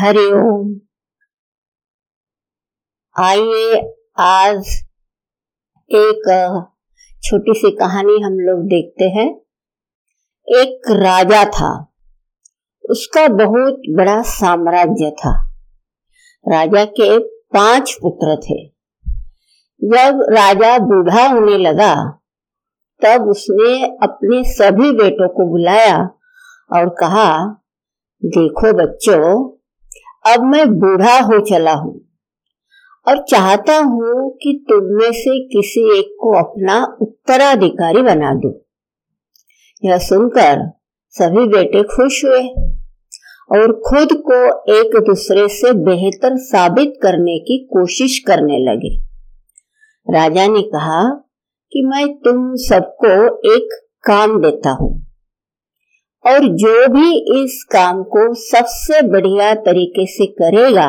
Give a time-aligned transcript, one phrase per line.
[0.00, 0.80] हरिओम
[3.18, 4.66] आइए आज
[5.90, 6.22] एक
[7.22, 9.40] छोटी सी कहानी हम लोग देखते हैं।
[10.48, 11.92] एक राजा था।
[12.90, 15.50] उसका बहुत बड़ा साम्राज्य था।
[16.48, 18.66] राजा के पाँच पुत्र थे।
[19.84, 21.94] जब राजा बूढ़ा होने लगा,
[23.04, 25.98] तब उसने अपने सभी बेटों को बुलाया
[26.72, 27.48] और कहा,
[28.24, 29.59] देखो बच्चों
[30.24, 32.00] अब मैं बूढ़ा हो चला हूँ
[33.06, 38.66] और चाहता हूँ कि तुम में से किसी एक को अपना उत्तराधिकारी बना दो।
[39.84, 40.70] यह सुनकर
[41.14, 42.42] सभी बेटे खुश हुए
[43.50, 44.42] और खुद को
[44.74, 48.96] एक दूसरे से बेहतर साबित करने की कोशिश करने लगे।
[50.06, 51.02] राजा ने कहा
[51.72, 53.14] कि मैं तुम सबको
[53.54, 55.09] एक काम देता हूँ।
[56.26, 60.88] और जो भी इस काम को सबसे बढ़िया तरीके से करेगा,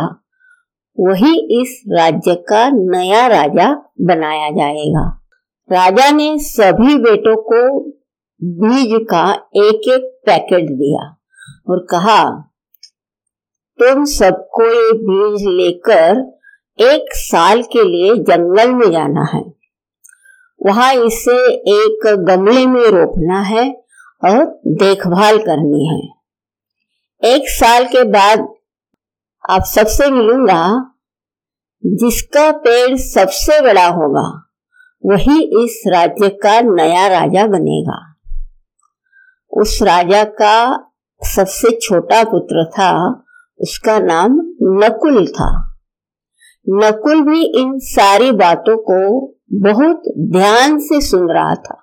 [1.00, 5.08] वही इस राज्य का नया राजा बनाया जाएगा।
[5.72, 7.80] राजा ने सभी बेटों को
[8.42, 11.18] बीज का एक एक पैकेट दिया
[11.70, 12.24] और कहा,
[13.80, 16.40] तुम सबको ये बीज लेकर
[16.80, 19.44] एक साल के लिए जंगल में जाना है।
[20.62, 21.38] वहाँ इसे
[21.74, 23.81] एक गमले में रोपना है
[24.26, 26.22] और देखभाल करनी है।
[27.34, 28.48] एक साल के बाद
[29.50, 30.94] आप सबसे मिलूँगा,
[31.86, 34.50] जिसका पेड़ सबसे बड़ा होगा,
[35.06, 38.16] वही इस राज्य का नया राजा बनेगा।
[39.62, 40.88] उस राजा का
[41.22, 43.24] सबसे छोटा पुत्र था,
[43.60, 45.78] उसका नाम नकुल था।
[46.70, 51.81] नकुल भी इन सारी बातों को बहुत ध्यान से सुन रहा था।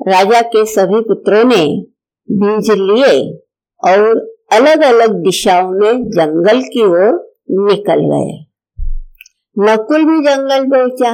[0.00, 1.64] राजा के सभी पुत्रों ने
[2.28, 3.38] बीज लिए
[3.84, 3.98] और
[4.52, 8.44] अलग अलग दिशाओं में जंगल की ओर निकल गए।
[9.56, 11.12] नकुल भी जंगल पहुँचा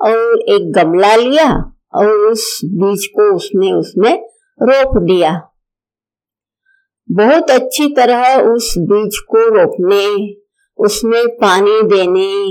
[0.00, 1.50] और एक गमला लिया
[1.94, 4.26] और उस बीज को उसने उसमें
[4.62, 5.50] रोप दिया।
[7.10, 10.34] बहुत अच्छी तरह उस बीज को रोपने,
[10.78, 12.44] उसमें पानी देने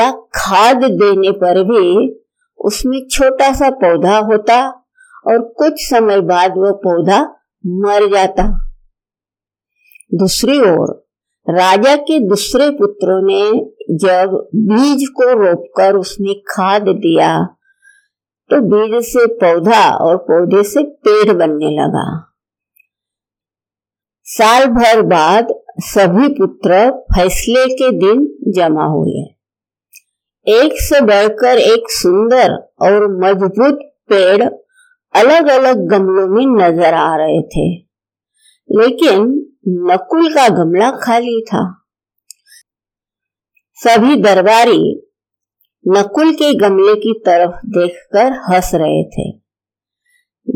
[0.00, 2.19] या खाद देने पर भी
[2.60, 4.56] उसमें छोटा सा पौधा होता
[5.26, 7.20] और कुछ समय बाद वह पौधा
[7.64, 8.48] मर जाता।
[10.12, 10.92] दूसरी ओर,
[11.46, 13.44] राजा के दूसरे पुत्रों ने
[13.98, 17.30] जब बीज को रोपकर उसमें खाद दिया
[18.50, 22.06] तो बीज से पौधा और पौधे से पेड़ बनने लगा।
[24.26, 25.48] साल भर बाद
[25.84, 26.78] सभी पुत्र
[27.14, 29.22] फैसले के दिन जमा हुए।
[30.48, 32.52] एक से बढ़कर एक सुंदर
[32.82, 33.78] और मज़बूत
[34.08, 34.42] पेड़
[35.14, 37.76] अलग अलग गमलों में नज़र आ रहे थे।
[38.70, 41.84] लेकिन नकुल का गमला खाली था।
[43.74, 45.08] सभी दरबारी
[45.88, 49.32] नकुल के गमले की तरफ़ देखकर हंस रहे थे।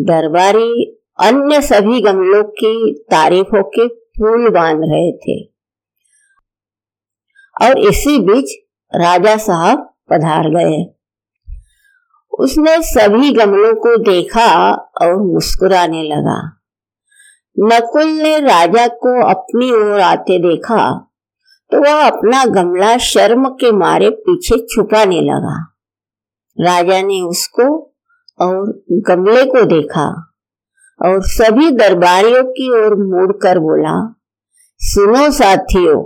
[0.05, 5.45] दरबारी अन्य सभी गमलों की तारीफों के फूल बाँध रहे थे।
[7.63, 8.64] और इसी बीच
[8.95, 9.79] राजा साहब
[10.11, 10.83] पधार गए।
[12.33, 14.51] उसने सभी गमलों को देखा
[15.03, 16.39] और मुस्कुराने लगा।
[17.57, 21.11] नकुल ने राजा को अपनी ओर आते देखा
[21.73, 25.57] तो वह अपना गमला शर्म के मारे पीछे छुपाने लगा।
[26.57, 27.67] राजा ने उसको
[28.41, 28.73] और
[29.09, 30.07] गमले को देखा
[31.01, 33.95] और सभी दरबारियों की ओर मुड़कर बोला,
[34.81, 36.01] सुनो साथियों,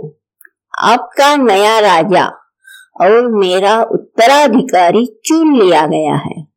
[0.89, 2.25] आपका नया राजा
[3.01, 6.47] और मेरा उत्तराधिकारी चुन लिया गया है।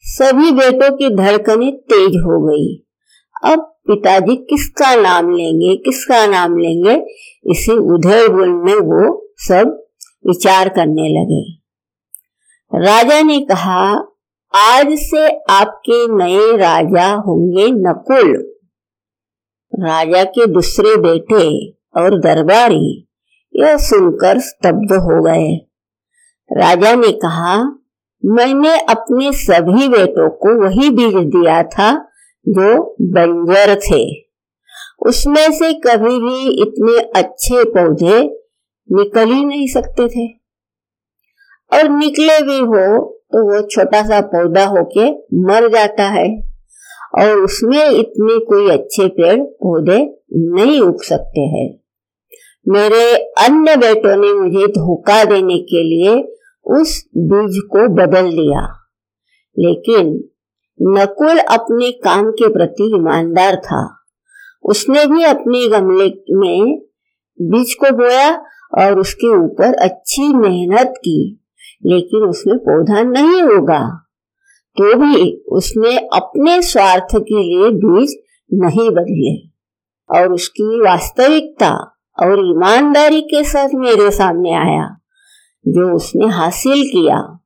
[0.00, 2.86] सभी बेटों की धड़कनें तेज हो गई।
[3.44, 6.94] अब पिताजी किसका नाम लेंगे, किसका नाम लेंगे,
[7.46, 9.86] इसी उधेड़ बुल में वो सब
[10.26, 11.60] विचार करने लगे।
[12.84, 14.06] राजा ने कहा,
[14.54, 18.54] आज से आपके नए राजा होंगे नकुल।
[19.74, 23.06] राजा के दूसरे बेटे और दरबारी
[23.60, 25.66] यह सुनकर स्तब्ध हो गए।
[26.60, 27.58] राजा ने कहा,
[28.24, 32.08] मैंने अपने सभी बेटों को वही बीज दिया था
[32.48, 34.30] जो बंजर थे।
[35.06, 38.22] उसमें से कभी भी इतने अच्छे पौधे
[38.92, 40.28] निकल ही नहीं सकते थे।
[41.72, 45.10] और निकले भी हो तो वो छोटा सा पौधा होके
[45.42, 46.42] मर जाता है
[47.18, 51.79] और उसमें इतने कोई अच्छे पेड़ पौधे नहीं उग सकते हैं।
[52.66, 53.04] मेरे
[53.38, 56.16] अन्य बेटों ने मुझे धोखा देने के लिए
[56.66, 58.66] उस बीज को बदल दिया।
[59.56, 60.08] लेकिन
[60.80, 63.96] नकुल अपने काम के प्रति ईमानदार था।
[64.64, 66.78] उसने भी अपने गमले में
[67.38, 68.30] बीज को बोया
[68.78, 71.40] और उसके ऊपर अच्छी मेहनत की,
[71.86, 74.06] लेकिन उसमें पौधा नहीं होगा
[74.76, 78.16] तो भी उसने अपने स्वार्थ के लिए बीज
[78.50, 79.32] नहीं बदले
[80.10, 85.00] और उसकी वास्तविकता और ईमानदारी के साथ मेरे सामने आया,
[85.68, 87.36] जो उसने हासिल किया।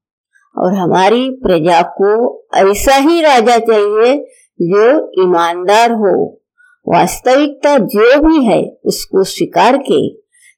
[0.58, 4.24] और हमारी प्रजा को ऐसा ही राजा चाहिए,
[4.62, 6.40] जो ईमानदार हो।
[6.88, 10.08] वास्तविकता जो भी है, उसको स्वीकार के।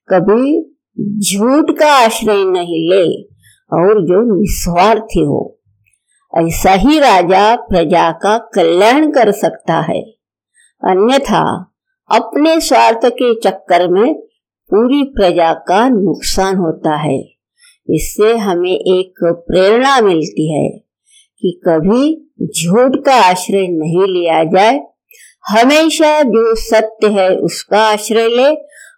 [0.08, 3.22] कभी झूठ का आश्रय नहीं ले,
[3.72, 5.58] और जो निस्वार्थी हो।
[6.38, 10.02] ऐसा ही राजा प्रजा का कल्याण कर सकता है।
[10.84, 11.72] अन्यथा
[12.10, 14.14] अपने स्वार्थ के चक्कर में
[14.70, 17.18] पूरी प्रजा का नुकसान होता है।
[17.88, 20.68] इससे हमें एक प्रेरणा मिलती है
[21.42, 22.14] कि कभी
[22.44, 24.78] झूठ का आश्रय नहीं लिया जाए।
[25.44, 28.48] हमेशा जो सत्य है उसका आश्रय ले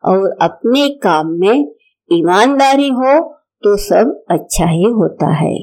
[0.05, 1.75] और अपने काम में
[2.11, 3.19] ईमानदारी हो
[3.63, 5.55] तो सब अच्छा ही होता है।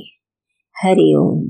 [0.75, 1.43] हरिओम